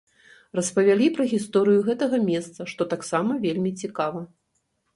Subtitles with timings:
[0.59, 4.19] Распавялі пра гісторыю гэтага месца, што таксама вельмі цікава.